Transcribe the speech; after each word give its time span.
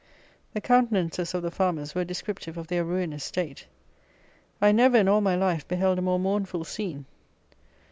The 0.55 0.61
countenances 0.61 1.35
of 1.35 1.43
the 1.43 1.51
farmers 1.51 1.93
were 1.93 2.03
descriptive 2.03 2.57
of 2.57 2.65
their 2.65 2.83
ruinous 2.83 3.23
state. 3.23 3.67
I 4.59 4.71
never, 4.71 4.97
in 4.97 5.07
all 5.07 5.21
my 5.21 5.35
life, 5.35 5.67
beheld 5.67 5.99
a 5.99 6.01
more 6.01 6.17
mournful 6.17 6.63
scene. 6.63 7.05